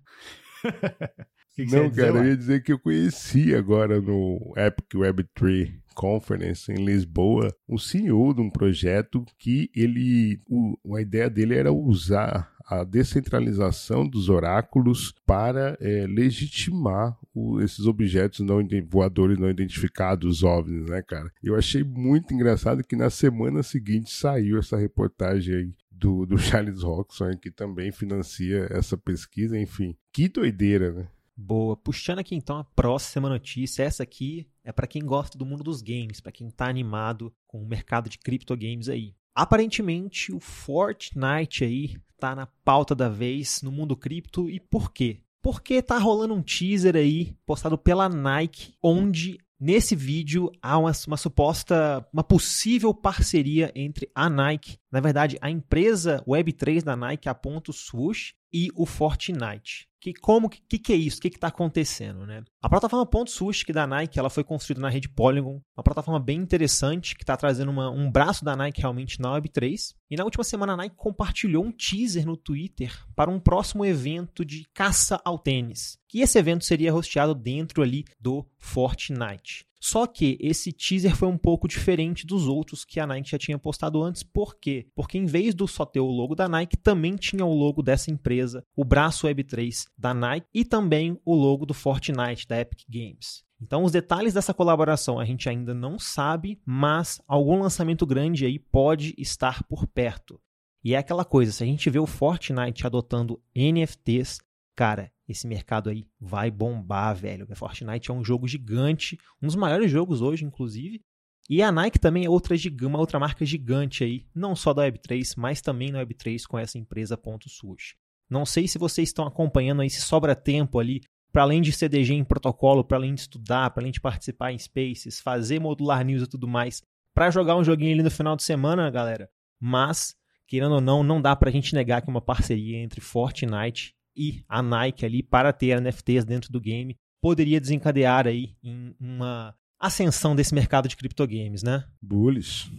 Que 1.55 1.65
que 1.65 1.75
Não, 1.75 1.91
cara, 1.91 2.11
dizer, 2.13 2.15
eu 2.15 2.25
ia 2.25 2.37
dizer 2.37 2.63
que 2.63 2.71
eu 2.71 2.79
conheci 2.79 3.53
agora 3.53 3.99
no 3.99 4.53
Epic 4.55 4.93
Web3 4.93 5.73
Conference 5.99 6.71
em 6.71 6.85
Lisboa, 6.85 7.53
o 7.67 7.77
CEO 7.77 8.33
de 8.33 8.39
um 8.39 8.49
projeto 8.49 9.25
que 9.37 9.69
ele, 9.75 10.39
o, 10.47 10.95
a 10.95 11.01
ideia 11.01 11.29
dele 11.29 11.57
era 11.57 11.73
usar 11.73 12.49
a 12.65 12.85
descentralização 12.85 14.07
dos 14.07 14.29
oráculos 14.29 15.13
para 15.25 15.77
é, 15.81 16.07
legitimar 16.07 17.17
o, 17.33 17.59
esses 17.59 17.85
objetos 17.85 18.39
não 18.39 18.65
voadores 18.87 19.37
não 19.37 19.49
identificados, 19.49 20.41
OVNIs, 20.41 20.89
né, 20.89 21.01
cara? 21.01 21.29
Eu 21.43 21.57
achei 21.57 21.83
muito 21.83 22.33
engraçado 22.33 22.81
que 22.81 22.95
na 22.95 23.09
semana 23.09 23.61
seguinte 23.61 24.09
saiu 24.09 24.57
essa 24.57 24.77
reportagem 24.77 25.53
aí 25.53 25.73
do, 25.91 26.25
do 26.25 26.37
Charles 26.39 26.81
Roxon, 26.81 27.37
que 27.37 27.51
também 27.51 27.91
financia 27.91 28.69
essa 28.71 28.95
pesquisa, 28.95 29.59
enfim. 29.59 29.97
Que 30.13 30.29
doideira, 30.29 30.93
né? 30.93 31.07
Boa. 31.41 31.77
Puxando 31.77 32.19
aqui 32.19 32.35
então 32.35 32.57
a 32.57 32.65
próxima 32.65 33.29
notícia. 33.29 33.83
Essa 33.83 34.03
aqui 34.03 34.45
é 34.61 34.73
para 34.73 34.85
quem 34.85 35.05
gosta 35.05 35.37
do 35.37 35.45
mundo 35.45 35.63
dos 35.63 35.81
games, 35.81 36.19
para 36.19 36.33
quem 36.33 36.49
está 36.49 36.67
animado 36.67 37.33
com 37.47 37.63
o 37.63 37.65
mercado 37.65 38.09
de 38.09 38.17
criptogames 38.17 38.89
aí. 38.89 39.15
Aparentemente 39.33 40.33
o 40.33 40.39
Fortnite 40.41 41.63
aí 41.63 41.95
tá 42.19 42.35
na 42.35 42.45
pauta 42.45 42.93
da 42.93 43.07
vez 43.07 43.61
no 43.61 43.71
mundo 43.71 43.95
cripto 43.95 44.49
e 44.49 44.59
por 44.59 44.91
quê? 44.91 45.21
Porque 45.41 45.81
tá 45.81 45.97
rolando 45.97 46.33
um 46.33 46.41
teaser 46.41 46.97
aí 46.97 47.33
postado 47.45 47.77
pela 47.77 48.09
Nike 48.09 48.73
onde 48.83 49.37
Nesse 49.61 49.93
vídeo 49.93 50.49
há 50.61 50.77
uma, 50.77 50.91
uma, 51.05 51.17
suposta, 51.17 52.07
uma 52.13 52.23
possível 52.23 52.93
parceria 52.93 53.69
entre 53.75 54.09
a 54.15 54.29
Nike, 54.29 54.77
na 54.91 54.99
verdade 54.99 55.37
a 55.41 55.49
empresa 55.49 56.23
Web3 56.27 56.83
da 56.83 56.95
Nike, 56.95 57.29
a 57.29 57.33
Ponto 57.33 57.71
Swoosh, 57.71 58.33
e 58.51 58.69
o 58.75 58.85
Fortnite. 58.85 59.87
Que 60.01 60.13
como 60.13 60.49
que, 60.49 60.79
que 60.79 60.93
é 60.93 60.95
isso? 60.95 61.17
O 61.17 61.21
que 61.21 61.27
está 61.27 61.47
acontecendo, 61.47 62.25
né? 62.25 62.41
A 62.61 62.69
plataforma 62.69 63.05
Ponto 63.05 63.29
Swoosh 63.29 63.65
da 63.65 63.85
Nike, 63.85 64.17
ela 64.17 64.29
foi 64.29 64.45
construída 64.45 64.81
na 64.81 64.89
rede 64.89 65.09
Polygon, 65.09 65.61
uma 65.75 65.83
plataforma 65.83 66.19
bem 66.19 66.39
interessante 66.39 67.15
que 67.15 67.23
está 67.23 67.35
trazendo 67.35 67.69
uma, 67.69 67.89
um 67.89 68.09
braço 68.09 68.45
da 68.45 68.55
Nike 68.55 68.79
realmente 68.79 69.19
na 69.19 69.29
Web3. 69.37 69.93
E 70.09 70.15
na 70.15 70.23
última 70.23 70.43
semana 70.43 70.73
a 70.73 70.77
Nike 70.77 70.95
compartilhou 70.95 71.65
um 71.65 71.71
teaser 71.71 72.25
no 72.25 72.37
Twitter 72.37 72.97
para 73.13 73.29
um 73.29 73.39
próximo 73.39 73.85
evento 73.85 74.45
de 74.45 74.65
caça 74.73 75.21
ao 75.25 75.37
tênis. 75.37 75.99
Que 76.07 76.21
esse 76.21 76.39
evento 76.39 76.63
seria 76.63 76.95
hosteado 76.95 77.35
dentro 77.35 77.83
ali 77.83 78.05
do 78.19 78.47
Fortnite. 78.57 79.68
Só 79.79 80.05
que 80.05 80.37
esse 80.41 80.71
teaser 80.71 81.15
foi 81.15 81.27
um 81.27 81.37
pouco 81.37 81.67
diferente 81.67 82.27
dos 82.27 82.47
outros 82.47 82.83
que 82.83 82.99
a 82.99 83.07
Nike 83.07 83.31
já 83.31 83.37
tinha 83.37 83.57
postado 83.57 84.03
antes. 84.03 84.23
Por 84.23 84.55
quê? 84.59 84.87
Porque 84.93 85.17
em 85.17 85.25
vez 85.25 85.55
do 85.55 85.67
só 85.67 85.85
ter 85.85 86.01
o 86.01 86.05
logo 86.05 86.35
da 86.35 86.49
Nike, 86.49 86.75
também 86.75 87.15
tinha 87.15 87.45
o 87.45 87.53
logo 87.53 87.81
dessa 87.81 88.11
empresa, 88.11 88.63
o 88.75 88.83
braço 88.83 89.27
Web3 89.27 89.85
da 89.97 90.13
Nike 90.13 90.47
e 90.53 90.65
também 90.65 91.19
o 91.23 91.33
logo 91.33 91.65
do 91.65 91.73
Fortnite 91.73 92.47
da 92.47 92.59
Epic 92.59 92.81
Games. 92.89 93.43
Então, 93.61 93.83
os 93.83 93.91
detalhes 93.91 94.33
dessa 94.33 94.53
colaboração 94.53 95.19
a 95.19 95.25
gente 95.25 95.49
ainda 95.49 95.73
não 95.73 95.99
sabe, 95.99 96.61
mas 96.65 97.21
algum 97.27 97.61
lançamento 97.61 98.05
grande 98.05 98.45
aí 98.45 98.57
pode 98.57 99.13
estar 99.17 99.63
por 99.63 99.85
perto. 99.85 100.39
E 100.83 100.93
é 100.93 100.97
aquela 100.97 101.25
coisa, 101.25 101.51
se 101.51 101.63
a 101.63 101.65
gente 101.65 101.89
vê 101.89 101.99
o 101.99 102.07
Fortnite 102.07 102.87
adotando 102.87 103.41
NFTs, 103.53 104.39
cara, 104.75 105.11
esse 105.31 105.47
mercado 105.47 105.89
aí 105.89 106.07
vai 106.19 106.49
bombar, 106.49 107.15
velho. 107.15 107.47
Fortnite 107.55 108.09
é 108.09 108.13
um 108.13 108.23
jogo 108.23 108.47
gigante, 108.47 109.17
um 109.41 109.45
dos 109.45 109.55
maiores 109.55 109.91
jogos 109.91 110.21
hoje, 110.21 110.43
inclusive. 110.43 111.01
E 111.47 111.61
a 111.61 111.71
Nike 111.71 111.99
também 111.99 112.25
é 112.25 112.29
outra, 112.29 112.55
uma 112.81 112.99
outra 112.99 113.19
marca 113.19 113.45
gigante 113.45 114.03
aí, 114.03 114.25
não 114.35 114.55
só 114.55 114.73
da 114.73 114.83
Web3, 114.83 115.33
mas 115.37 115.61
também 115.61 115.91
na 115.91 116.03
Web3 116.03 116.45
com 116.47 116.57
essa 116.57 116.77
empresa 116.77 117.17
Ponto 117.17 117.49
Swoosh. 117.49 117.95
Não 118.29 118.45
sei 118.45 118.67
se 118.67 118.77
vocês 118.77 119.09
estão 119.09 119.25
acompanhando 119.25 119.81
aí, 119.81 119.89
se 119.89 120.01
sobra 120.01 120.35
tempo 120.35 120.79
ali, 120.79 121.01
para 121.31 121.43
além 121.43 121.61
de 121.61 121.71
CDG 121.71 122.13
em 122.13 122.23
protocolo, 122.23 122.83
para 122.83 122.97
além 122.97 123.13
de 123.13 123.21
estudar, 123.21 123.69
para 123.71 123.81
além 123.81 123.91
de 123.91 124.01
participar 124.01 124.51
em 124.51 124.57
Spaces, 124.57 125.19
fazer 125.19 125.59
modular 125.59 126.03
news 126.03 126.23
e 126.23 126.27
tudo 126.27 126.47
mais, 126.47 126.81
para 127.13 127.31
jogar 127.31 127.55
um 127.55 127.63
joguinho 127.63 127.93
ali 127.93 128.03
no 128.03 128.11
final 128.11 128.35
de 128.35 128.43
semana, 128.43 128.89
galera. 128.89 129.29
Mas, 129.59 130.15
querendo 130.47 130.75
ou 130.75 130.81
não, 130.81 131.03
não 131.03 131.21
dá 131.21 131.35
para 131.35 131.49
a 131.49 131.51
gente 131.51 131.73
negar 131.73 132.01
que 132.01 132.09
uma 132.09 132.21
parceria 132.21 132.77
entre 132.77 133.01
Fortnite 133.01 133.95
e 134.19 134.43
a 134.49 134.61
Nike 134.61 135.05
ali 135.05 135.23
para 135.23 135.53
ter 135.53 135.79
NFTs 135.79 136.25
dentro 136.25 136.51
do 136.51 136.59
game 136.59 136.97
poderia 137.21 137.59
desencadear 137.59 138.27
aí 138.27 138.55
em 138.61 138.93
uma 138.99 139.55
ascensão 139.79 140.35
desse 140.35 140.53
mercado 140.53 140.89
de 140.89 140.97
criptogames, 140.97 141.63
né? 141.63 141.85
Bullish. 142.01 142.69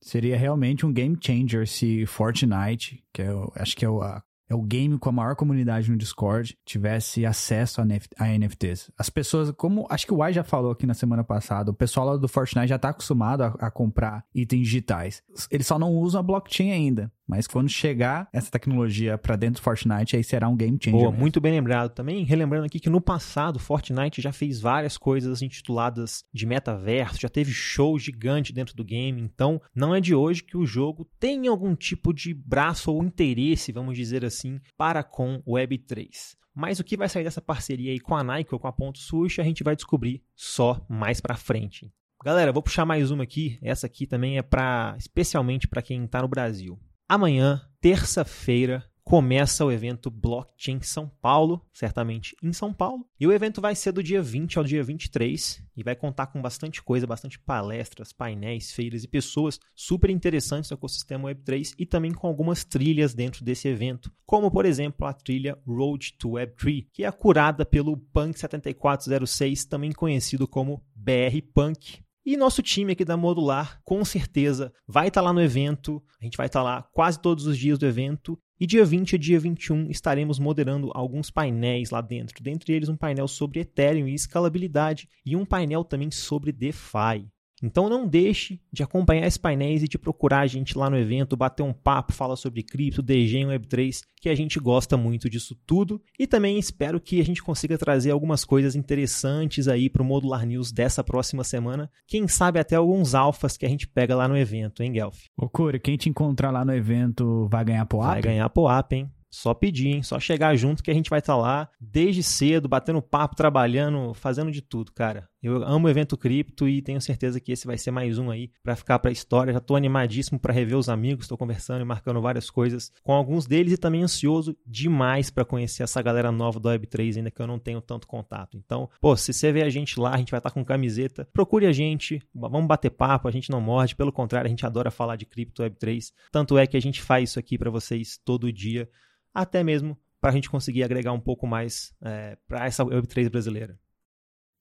Seria 0.00 0.36
realmente 0.36 0.86
um 0.86 0.92
game 0.92 1.18
changer 1.20 1.66
se 1.66 2.06
Fortnite, 2.06 3.04
que 3.12 3.20
é, 3.20 3.28
acho 3.56 3.76
que 3.76 3.84
é 3.84 3.88
a 3.88 4.22
é 4.50 4.54
o 4.54 4.62
game 4.62 4.98
com 4.98 5.10
a 5.10 5.12
maior 5.12 5.36
comunidade 5.36 5.90
no 5.90 5.96
Discord, 5.96 6.56
tivesse 6.64 7.26
acesso 7.26 7.82
a, 7.82 7.84
a 8.18 8.38
NFTs. 8.38 8.90
As 8.96 9.10
pessoas, 9.10 9.50
como 9.50 9.86
acho 9.90 10.06
que 10.06 10.14
o 10.14 10.24
Y 10.24 10.32
já 10.32 10.42
falou 10.42 10.72
aqui 10.72 10.86
na 10.86 10.94
semana 10.94 11.22
passada, 11.22 11.70
o 11.70 11.74
pessoal 11.74 12.06
lá 12.06 12.16
do 12.16 12.26
Fortnite 12.26 12.68
já 12.68 12.76
está 12.76 12.88
acostumado 12.88 13.42
a, 13.42 13.48
a, 13.60 13.70
comprar 13.70 14.24
itens 14.34 14.62
digitais. 14.62 15.22
Eles 15.50 15.66
só 15.66 15.78
não 15.78 15.92
usam 15.92 16.20
a 16.20 16.22
blockchain 16.22 16.72
ainda. 16.72 17.12
Mas 17.28 17.46
quando 17.46 17.68
chegar 17.68 18.26
essa 18.32 18.50
tecnologia 18.50 19.18
para 19.18 19.36
dentro 19.36 19.60
do 19.60 19.64
Fortnite, 19.64 20.16
aí 20.16 20.24
será 20.24 20.48
um 20.48 20.56
game 20.56 20.78
changer. 20.82 20.98
Boa, 20.98 21.12
muito 21.12 21.40
bem 21.40 21.52
lembrado. 21.52 21.92
Também 21.92 22.24
relembrando 22.24 22.64
aqui 22.64 22.80
que 22.80 22.88
no 22.88 23.02
passado, 23.02 23.58
Fortnite 23.58 24.22
já 24.22 24.32
fez 24.32 24.60
várias 24.60 24.96
coisas 24.96 25.42
intituladas 25.42 26.24
de 26.32 26.46
metaverso, 26.46 27.20
já 27.20 27.28
teve 27.28 27.52
show 27.52 27.98
gigante 27.98 28.52
dentro 28.52 28.74
do 28.74 28.82
game. 28.82 29.20
Então, 29.20 29.60
não 29.74 29.94
é 29.94 30.00
de 30.00 30.14
hoje 30.14 30.42
que 30.42 30.56
o 30.56 30.64
jogo 30.64 31.06
tem 31.20 31.46
algum 31.46 31.74
tipo 31.74 32.14
de 32.14 32.32
braço 32.32 32.90
ou 32.90 33.04
interesse, 33.04 33.72
vamos 33.72 33.94
dizer 33.94 34.24
assim, 34.24 34.58
para 34.76 35.02
com 35.02 35.42
o 35.44 35.54
Web3. 35.54 36.08
Mas 36.54 36.80
o 36.80 36.84
que 36.84 36.96
vai 36.96 37.08
sair 37.08 37.24
dessa 37.24 37.42
parceria 37.42 37.92
aí 37.92 38.00
com 38.00 38.16
a 38.16 38.24
Nike 38.24 38.54
ou 38.54 38.58
com 38.58 38.66
a 38.66 38.72
Ponto 38.72 38.98
Swoosh, 38.98 39.38
a 39.38 39.44
gente 39.44 39.62
vai 39.62 39.76
descobrir 39.76 40.22
só 40.34 40.84
mais 40.88 41.20
para 41.20 41.36
frente. 41.36 41.92
Galera, 42.24 42.52
vou 42.52 42.62
puxar 42.62 42.84
mais 42.84 43.12
uma 43.12 43.22
aqui. 43.22 43.58
Essa 43.62 43.86
aqui 43.86 44.06
também 44.06 44.38
é 44.38 44.42
para 44.42 44.96
especialmente 44.98 45.68
para 45.68 45.82
quem 45.82 46.04
está 46.04 46.20
no 46.20 46.26
Brasil. 46.26 46.76
Amanhã, 47.10 47.62
terça-feira, 47.80 48.84
começa 49.02 49.64
o 49.64 49.72
evento 49.72 50.10
Blockchain 50.10 50.82
São 50.82 51.08
Paulo, 51.22 51.66
certamente 51.72 52.36
em 52.42 52.52
São 52.52 52.70
Paulo. 52.70 53.06
E 53.18 53.26
o 53.26 53.32
evento 53.32 53.62
vai 53.62 53.74
ser 53.74 53.92
do 53.92 54.02
dia 54.02 54.20
20 54.20 54.58
ao 54.58 54.64
dia 54.64 54.84
23 54.84 55.64
e 55.74 55.82
vai 55.82 55.96
contar 55.96 56.26
com 56.26 56.42
bastante 56.42 56.82
coisa, 56.82 57.06
bastante 57.06 57.38
palestras, 57.38 58.12
painéis, 58.12 58.72
feiras 58.72 59.04
e 59.04 59.08
pessoas 59.08 59.58
super 59.74 60.10
interessantes 60.10 60.68
do 60.68 60.74
ecossistema 60.74 61.30
Web3 61.30 61.72
e 61.78 61.86
também 61.86 62.12
com 62.12 62.26
algumas 62.26 62.62
trilhas 62.62 63.14
dentro 63.14 63.42
desse 63.42 63.68
evento, 63.68 64.12
como 64.26 64.50
por 64.50 64.66
exemplo 64.66 65.06
a 65.06 65.14
trilha 65.14 65.58
Road 65.66 66.12
to 66.18 66.32
Web3, 66.32 66.88
que 66.92 67.04
é 67.04 67.10
curada 67.10 67.64
pelo 67.64 67.96
Punk 67.96 68.38
7406, 68.38 69.64
também 69.64 69.92
conhecido 69.92 70.46
como 70.46 70.84
BR 70.94 71.40
Punk. 71.54 72.02
E 72.30 72.36
nosso 72.36 72.60
time 72.62 72.92
aqui 72.92 73.06
da 73.06 73.16
Modular, 73.16 73.80
com 73.82 74.04
certeza, 74.04 74.70
vai 74.86 75.08
estar 75.08 75.22
tá 75.22 75.24
lá 75.24 75.32
no 75.32 75.40
evento. 75.40 76.02
A 76.20 76.24
gente 76.24 76.36
vai 76.36 76.44
estar 76.44 76.60
tá 76.60 76.62
lá 76.62 76.82
quase 76.92 77.18
todos 77.18 77.46
os 77.46 77.56
dias 77.56 77.78
do 77.78 77.86
evento. 77.86 78.38
E 78.60 78.66
dia 78.66 78.84
20 78.84 79.16
a 79.16 79.18
dia 79.18 79.40
21 79.40 79.90
estaremos 79.90 80.38
moderando 80.38 80.90
alguns 80.92 81.30
painéis 81.30 81.88
lá 81.88 82.02
dentro. 82.02 82.36
Dentre 82.42 82.74
eles, 82.74 82.90
um 82.90 82.98
painel 82.98 83.26
sobre 83.28 83.60
Ethereum 83.60 84.06
e 84.06 84.12
escalabilidade 84.12 85.08
e 85.24 85.36
um 85.36 85.46
painel 85.46 85.82
também 85.82 86.10
sobre 86.10 86.52
DeFi. 86.52 87.26
Então 87.62 87.88
não 87.88 88.06
deixe 88.06 88.60
de 88.72 88.82
acompanhar 88.82 89.26
esses 89.26 89.36
painéis 89.36 89.82
e 89.82 89.88
de 89.88 89.98
procurar 89.98 90.40
a 90.40 90.46
gente 90.46 90.76
lá 90.76 90.88
no 90.88 90.96
evento, 90.96 91.36
bater 91.36 91.62
um 91.62 91.72
papo, 91.72 92.12
falar 92.12 92.36
sobre 92.36 92.62
cripto, 92.62 93.02
DG 93.02 93.40
e 93.40 93.44
Web3, 93.44 94.00
que 94.20 94.28
a 94.28 94.34
gente 94.34 94.58
gosta 94.58 94.96
muito 94.96 95.28
disso 95.28 95.56
tudo. 95.66 96.00
E 96.18 96.26
também 96.26 96.58
espero 96.58 97.00
que 97.00 97.20
a 97.20 97.24
gente 97.24 97.42
consiga 97.42 97.76
trazer 97.76 98.10
algumas 98.10 98.44
coisas 98.44 98.74
interessantes 98.74 99.68
aí 99.68 99.90
para 99.90 100.02
o 100.02 100.04
Modular 100.04 100.46
News 100.46 100.72
dessa 100.72 101.02
próxima 101.02 101.44
semana. 101.44 101.90
Quem 102.06 102.28
sabe 102.28 102.58
até 102.58 102.76
alguns 102.76 103.14
alfas 103.14 103.56
que 103.56 103.66
a 103.66 103.68
gente 103.68 103.86
pega 103.86 104.14
lá 104.14 104.28
no 104.28 104.36
evento, 104.36 104.82
hein, 104.82 104.92
Guelph? 104.92 105.18
Ô, 105.36 105.48
Cura, 105.48 105.78
quem 105.78 105.96
te 105.96 106.08
encontrar 106.08 106.50
lá 106.50 106.64
no 106.64 106.74
evento 106.74 107.48
vai 107.50 107.64
ganhar 107.64 107.86
POAP? 107.86 108.06
Vai 108.06 108.22
ganhar 108.22 108.48
POAP, 108.48 108.92
hein? 108.92 109.10
Só 109.30 109.52
pedir, 109.52 109.88
hein? 109.88 110.02
Só 110.02 110.18
chegar 110.18 110.56
junto 110.56 110.82
que 110.82 110.90
a 110.90 110.94
gente 110.94 111.10
vai 111.10 111.18
estar 111.18 111.34
tá 111.34 111.38
lá 111.38 111.68
desde 111.78 112.22
cedo, 112.22 112.68
batendo 112.68 113.02
papo, 113.02 113.36
trabalhando, 113.36 114.14
fazendo 114.14 114.50
de 114.50 114.62
tudo, 114.62 114.92
cara. 114.92 115.28
Eu 115.40 115.62
amo 115.62 115.86
o 115.86 115.90
evento 115.90 116.16
cripto 116.16 116.68
e 116.68 116.82
tenho 116.82 117.00
certeza 117.00 117.38
que 117.38 117.52
esse 117.52 117.64
vai 117.64 117.78
ser 117.78 117.92
mais 117.92 118.18
um 118.18 118.28
aí 118.28 118.50
para 118.60 118.74
ficar 118.74 118.98
para 118.98 119.10
a 119.10 119.12
história. 119.12 119.52
Já 119.52 119.58
estou 119.58 119.76
animadíssimo 119.76 120.38
para 120.38 120.52
rever 120.52 120.76
os 120.76 120.88
amigos, 120.88 121.24
estou 121.24 121.38
conversando 121.38 121.80
e 121.80 121.84
marcando 121.84 122.20
várias 122.20 122.50
coisas 122.50 122.92
com 123.04 123.12
alguns 123.12 123.46
deles 123.46 123.72
e 123.72 123.76
também 123.76 124.02
ansioso 124.02 124.56
demais 124.66 125.30
para 125.30 125.44
conhecer 125.44 125.84
essa 125.84 126.02
galera 126.02 126.32
nova 126.32 126.58
do 126.58 126.68
Web3 126.68 127.18
ainda 127.18 127.30
que 127.30 127.40
eu 127.40 127.46
não 127.46 127.58
tenho 127.58 127.80
tanto 127.80 128.08
contato. 128.08 128.56
Então, 128.56 128.90
pô, 129.00 129.16
se 129.16 129.32
você 129.32 129.52
vê 129.52 129.62
a 129.62 129.70
gente 129.70 130.00
lá, 130.00 130.12
a 130.12 130.18
gente 130.18 130.32
vai 130.32 130.38
estar 130.38 130.50
tá 130.50 130.54
com 130.54 130.64
camiseta, 130.64 131.28
procure 131.32 131.66
a 131.66 131.72
gente, 131.72 132.20
vamos 132.34 132.66
bater 132.66 132.90
papo, 132.90 133.28
a 133.28 133.30
gente 133.30 133.48
não 133.48 133.60
morde, 133.60 133.94
pelo 133.94 134.12
contrário, 134.12 134.48
a 134.48 134.50
gente 134.50 134.66
adora 134.66 134.90
falar 134.90 135.14
de 135.14 135.24
cripto 135.24 135.62
Web3. 135.62 136.12
Tanto 136.32 136.58
é 136.58 136.66
que 136.66 136.76
a 136.76 136.80
gente 136.80 137.00
faz 137.00 137.30
isso 137.30 137.38
aqui 137.38 137.56
para 137.56 137.70
vocês 137.70 138.18
todo 138.24 138.52
dia 138.52 138.88
até 139.32 139.62
mesmo 139.62 139.96
para 140.20 140.30
a 140.30 140.32
gente 140.32 140.50
conseguir 140.50 140.82
agregar 140.82 141.12
um 141.12 141.20
pouco 141.20 141.46
mais 141.46 141.94
é, 142.02 142.36
para 142.48 142.66
essa 142.66 142.84
Web3 142.84 143.30
brasileira. 143.30 143.78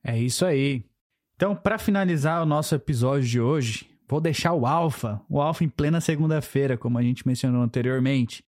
É 0.07 0.17
isso 0.17 0.45
aí. 0.45 0.85
Então, 1.35 1.53
para 1.53 1.77
finalizar 1.77 2.41
o 2.41 2.45
nosso 2.45 2.73
episódio 2.73 3.27
de 3.27 3.41
hoje, 3.41 3.89
vou 4.07 4.21
deixar 4.21 4.53
o 4.53 4.65
Alpha, 4.65 5.21
o 5.29 5.41
Alpha 5.41 5.65
em 5.65 5.69
plena 5.69 5.99
segunda-feira, 5.99 6.77
como 6.77 6.97
a 6.97 7.03
gente 7.03 7.27
mencionou 7.27 7.61
anteriormente. 7.61 8.41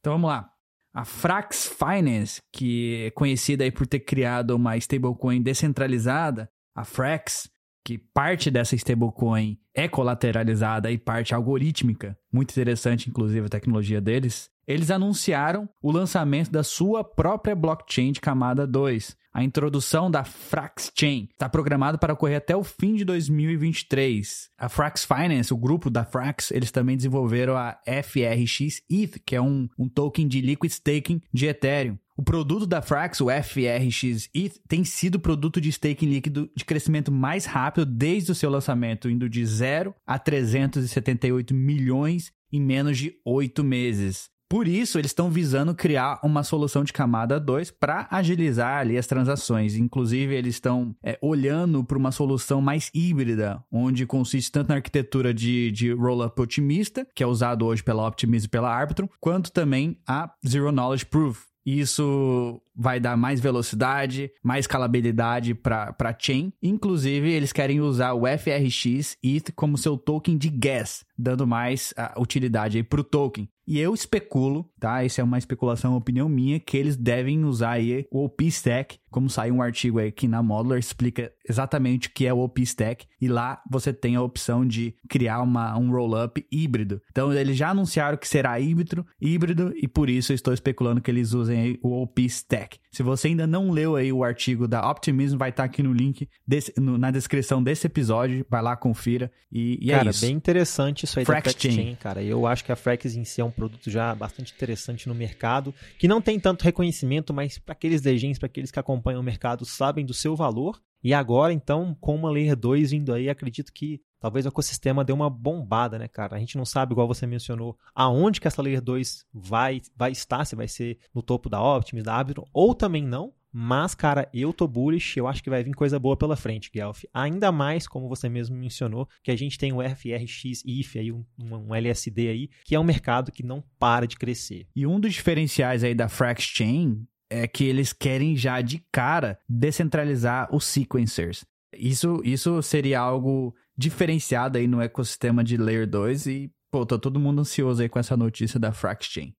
Então 0.00 0.14
vamos 0.14 0.28
lá. 0.28 0.50
A 0.92 1.04
Frax 1.04 1.68
Finance, 1.68 2.42
que 2.52 3.04
é 3.06 3.10
conhecida 3.12 3.62
aí 3.62 3.70
por 3.70 3.86
ter 3.86 4.00
criado 4.00 4.50
uma 4.50 4.76
stablecoin 4.76 5.40
descentralizada, 5.40 6.50
a 6.74 6.84
Frax, 6.84 7.48
que 7.84 7.96
parte 7.98 8.50
dessa 8.50 8.74
stablecoin 8.74 9.58
é 9.72 9.86
colateralizada 9.86 10.90
e 10.90 10.98
parte 10.98 11.34
algorítmica, 11.34 12.18
muito 12.32 12.50
interessante 12.50 13.08
inclusive 13.08 13.46
a 13.46 13.50
tecnologia 13.50 14.00
deles, 14.00 14.50
eles 14.66 14.90
anunciaram 14.90 15.68
o 15.80 15.92
lançamento 15.92 16.50
da 16.50 16.62
sua 16.62 17.04
própria 17.04 17.54
blockchain 17.54 18.12
de 18.12 18.20
camada 18.20 18.66
2. 18.66 19.16
A 19.36 19.44
introdução 19.44 20.10
da 20.10 20.24
Frax 20.24 20.90
Chain 20.98 21.28
está 21.30 21.46
programado 21.46 21.98
para 21.98 22.14
ocorrer 22.14 22.38
até 22.38 22.56
o 22.56 22.64
fim 22.64 22.94
de 22.94 23.04
2023. 23.04 24.48
A 24.56 24.66
Frax 24.68 25.04
Finance, 25.04 25.52
o 25.52 25.58
grupo 25.58 25.90
da 25.90 26.06
Frax, 26.06 26.50
eles 26.50 26.70
também 26.70 26.96
desenvolveram 26.96 27.54
a 27.54 27.78
FRX 27.86 28.80
ETH, 28.88 29.18
que 29.26 29.36
é 29.36 29.40
um, 29.40 29.68
um 29.78 29.90
token 29.90 30.26
de 30.26 30.40
liquid 30.40 30.70
staking 30.72 31.20
de 31.30 31.46
Ethereum. 31.46 31.98
O 32.16 32.22
produto 32.22 32.66
da 32.66 32.80
Frax, 32.80 33.20
o 33.20 33.26
FRX 33.26 34.30
ETH, 34.34 34.58
tem 34.66 34.84
sido 34.84 35.16
o 35.16 35.20
produto 35.20 35.60
de 35.60 35.68
staking 35.68 36.06
líquido 36.06 36.50
de 36.56 36.64
crescimento 36.64 37.12
mais 37.12 37.44
rápido 37.44 37.84
desde 37.84 38.32
o 38.32 38.34
seu 38.34 38.48
lançamento, 38.48 39.10
indo 39.10 39.28
de 39.28 39.44
0 39.44 39.94
a 40.06 40.18
378 40.18 41.54
milhões 41.54 42.32
em 42.50 42.62
menos 42.62 42.96
de 42.96 43.14
8 43.22 43.62
meses. 43.62 44.30
Por 44.48 44.68
isso, 44.68 44.98
eles 44.98 45.10
estão 45.10 45.28
visando 45.28 45.74
criar 45.74 46.20
uma 46.22 46.44
solução 46.44 46.84
de 46.84 46.92
camada 46.92 47.40
2 47.40 47.72
para 47.72 48.06
agilizar 48.10 48.78
ali 48.78 48.96
as 48.96 49.06
transações. 49.06 49.74
Inclusive, 49.74 50.34
eles 50.34 50.54
estão 50.54 50.94
é, 51.02 51.18
olhando 51.20 51.82
para 51.82 51.98
uma 51.98 52.12
solução 52.12 52.60
mais 52.60 52.88
híbrida, 52.94 53.60
onde 53.72 54.06
consiste 54.06 54.52
tanto 54.52 54.68
na 54.68 54.76
arquitetura 54.76 55.34
de, 55.34 55.72
de 55.72 55.92
roll-up 55.92 56.40
otimista, 56.40 57.04
que 57.12 57.24
é 57.24 57.26
usado 57.26 57.66
hoje 57.66 57.82
pela 57.82 58.06
Optimism 58.06 58.46
e 58.46 58.50
pela 58.50 58.72
Arbitrum, 58.72 59.08
quanto 59.20 59.50
também 59.50 59.98
a 60.06 60.32
Zero 60.46 60.70
Knowledge 60.70 61.06
Proof, 61.06 61.46
isso 61.66 62.62
vai 62.72 63.00
dar 63.00 63.16
mais 63.16 63.40
velocidade, 63.40 64.30
mais 64.40 64.62
escalabilidade 64.66 65.52
para 65.52 65.96
a 65.98 66.16
chain. 66.16 66.52
Inclusive, 66.62 67.28
eles 67.28 67.52
querem 67.52 67.80
usar 67.80 68.12
o 68.12 68.22
FRX 68.24 69.16
ETH 69.20 69.50
como 69.56 69.76
seu 69.76 69.98
token 69.98 70.38
de 70.38 70.48
gas, 70.48 71.04
dando 71.18 71.44
mais 71.44 71.92
uh, 71.98 72.22
utilidade 72.22 72.84
para 72.84 73.00
o 73.00 73.04
token. 73.04 73.48
E 73.66 73.80
eu 73.80 73.92
especulo, 73.92 74.70
tá? 74.78 75.04
Isso 75.04 75.20
é 75.20 75.24
uma 75.24 75.38
especulação, 75.38 75.96
opinião 75.96 76.28
minha, 76.28 76.60
que 76.60 76.76
eles 76.76 76.96
devem 76.96 77.44
usar 77.44 77.72
aí 77.72 78.06
o 78.12 78.24
OP 78.24 78.46
Stack, 78.46 78.98
como 79.10 79.30
saiu 79.30 79.54
um 79.54 79.62
artigo 79.62 79.98
aqui 79.98 80.28
na 80.28 80.42
Modular, 80.42 80.78
explica 80.78 81.32
exatamente 81.48 82.08
o 82.08 82.12
que 82.12 82.26
é 82.26 82.32
o 82.32 82.40
OP 82.40 82.60
Stack, 82.62 83.06
e 83.20 83.28
lá 83.28 83.62
você 83.70 83.92
tem 83.92 84.16
a 84.16 84.22
opção 84.22 84.66
de 84.66 84.94
criar 85.08 85.40
uma, 85.40 85.76
um 85.78 85.90
rollup 85.90 86.44
híbrido. 86.50 87.00
Então, 87.10 87.32
eles 87.32 87.56
já 87.56 87.70
anunciaram 87.70 88.16
que 88.16 88.28
será 88.28 88.58
híbrido, 88.60 89.06
híbrido, 89.20 89.72
e 89.76 89.88
por 89.88 90.10
isso 90.10 90.32
eu 90.32 90.34
estou 90.34 90.52
especulando 90.52 91.00
que 91.00 91.10
eles 91.10 91.32
usem 91.32 91.60
aí 91.60 91.78
o 91.82 92.02
OP 92.02 92.24
Stack. 92.24 92.78
Se 92.90 93.02
você 93.02 93.28
ainda 93.28 93.46
não 93.46 93.70
leu 93.70 93.96
aí 93.96 94.12
o 94.12 94.24
artigo 94.24 94.66
da 94.66 94.88
Optimism, 94.90 95.36
vai 95.36 95.50
estar 95.50 95.64
aqui 95.64 95.82
no 95.82 95.92
link, 95.92 96.28
desse, 96.46 96.72
no, 96.78 96.98
na 96.98 97.10
descrição 97.10 97.62
desse 97.62 97.86
episódio, 97.86 98.44
vai 98.48 98.62
lá, 98.62 98.76
confira, 98.76 99.30
e, 99.52 99.78
e 99.80 99.90
é 99.90 99.96
cara, 99.96 100.08
é 100.08 100.10
isso. 100.10 100.26
bem 100.26 100.34
interessante 100.34 101.04
isso 101.04 101.18
aí 101.18 101.24
Frax 101.24 101.54
da 101.54 101.60
Chain. 101.60 101.94
Cara. 101.96 102.22
Eu 102.22 102.46
acho 102.46 102.64
que 102.64 102.72
a 102.72 102.76
Frax 102.76 103.14
em 103.14 103.24
si 103.24 103.40
é 103.40 103.44
um 103.44 103.50
produto 103.50 103.90
já 103.90 104.14
bastante 104.14 104.52
interessante 104.52 105.08
no 105.08 105.14
mercado, 105.14 105.74
que 105.98 106.08
não 106.08 106.20
tem 106.20 106.40
tanto 106.40 106.62
reconhecimento, 106.62 107.32
mas 107.32 107.58
para 107.58 107.72
aqueles 107.72 108.02
legends, 108.02 108.38
para 108.38 108.46
aqueles 108.46 108.70
que 108.70 108.78
acompanham 108.78 108.95
o 109.04 109.22
mercado, 109.22 109.64
sabem 109.64 110.04
do 110.04 110.14
seu 110.14 110.36
valor. 110.36 110.80
E 111.02 111.14
agora, 111.14 111.52
então, 111.52 111.96
com 112.00 112.16
uma 112.16 112.30
Layer 112.30 112.56
2 112.56 112.90
vindo 112.90 113.12
aí, 113.12 113.28
acredito 113.28 113.72
que 113.72 114.00
talvez 114.18 114.44
o 114.44 114.48
ecossistema 114.48 115.04
dê 115.04 115.12
uma 115.12 115.30
bombada, 115.30 115.98
né, 115.98 116.08
cara? 116.08 116.36
A 116.36 116.38
gente 116.38 116.56
não 116.56 116.64
sabe, 116.64 116.92
igual 116.92 117.06
você 117.06 117.26
mencionou, 117.26 117.78
aonde 117.94 118.40
que 118.40 118.48
essa 118.48 118.60
Layer 118.60 118.82
2 118.82 119.24
vai, 119.32 119.80
vai 119.94 120.10
estar, 120.10 120.44
se 120.44 120.56
vai 120.56 120.66
ser 120.66 120.98
no 121.14 121.22
topo 121.22 121.48
da 121.48 121.62
Optimus, 121.62 122.02
da 122.02 122.14
Arbitrum, 122.14 122.44
ou 122.52 122.74
também 122.74 123.04
não. 123.04 123.32
Mas, 123.58 123.94
cara, 123.94 124.28
eu 124.34 124.52
tô 124.52 124.68
bullish, 124.68 125.16
eu 125.16 125.26
acho 125.26 125.42
que 125.42 125.48
vai 125.48 125.64
vir 125.64 125.72
coisa 125.72 125.98
boa 125.98 126.14
pela 126.14 126.36
frente, 126.36 126.70
Guelph. 126.70 127.04
Ainda 127.14 127.50
mais, 127.50 127.88
como 127.88 128.06
você 128.06 128.28
mesmo 128.28 128.54
mencionou, 128.54 129.08
que 129.22 129.30
a 129.30 129.36
gente 129.36 129.56
tem 129.56 129.72
o 129.72 129.80
FRX 129.80 130.62
IF 130.66 130.98
aí, 130.98 131.10
um, 131.10 131.24
um, 131.40 131.74
LSD 131.74 132.28
aí, 132.28 132.50
que 132.64 132.74
é 132.74 132.80
um 132.80 132.84
mercado 132.84 133.32
que 133.32 133.42
não 133.42 133.64
para 133.78 134.06
de 134.06 134.16
crescer. 134.16 134.66
E 134.76 134.86
um 134.86 135.00
dos 135.00 135.14
diferenciais 135.14 135.82
aí 135.82 135.94
da 135.94 136.06
Frax 136.06 136.42
Chain 136.42 137.06
é 137.30 137.46
que 137.46 137.64
eles 137.64 137.92
querem 137.92 138.36
já 138.36 138.60
de 138.60 138.84
cara 138.92 139.38
descentralizar 139.48 140.54
os 140.54 140.64
sequencers. 140.64 141.44
Isso, 141.72 142.20
isso 142.24 142.62
seria 142.62 143.00
algo 143.00 143.54
diferenciado 143.76 144.58
aí 144.58 144.66
no 144.66 144.80
ecossistema 144.80 145.44
de 145.44 145.56
Layer 145.56 145.86
2 145.86 146.26
e, 146.26 146.50
pô, 146.70 146.86
tá 146.86 146.98
todo 146.98 147.20
mundo 147.20 147.40
ansioso 147.40 147.82
aí 147.82 147.88
com 147.88 147.98
essa 147.98 148.16
notícia 148.16 148.58
da 148.58 148.72
Frax 148.72 149.06
Chain. 149.06 149.34